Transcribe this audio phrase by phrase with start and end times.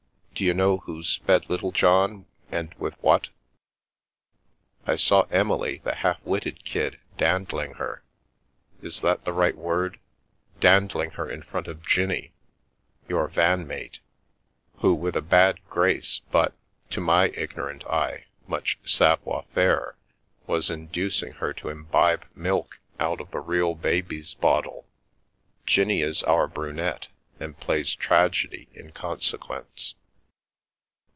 [0.33, 3.27] D'you know who's fed Lit tlejohn and with what?
[4.87, 8.03] ""I saw Emily, the half witted kid, dandling her—
[8.81, 9.99] is that the right word?—
[10.59, 12.31] dandling her in front of Jinny,
[13.07, 13.99] your van mate,
[14.77, 16.55] who with a bad grace but—
[16.91, 19.95] to my ignorant eye— much savoir faire,
[20.47, 24.87] was inducing her to imbibe milk out of a real baby's bottle.
[25.67, 27.09] Jinny is our brunette,
[27.39, 29.93] and plays tragedy in consequence.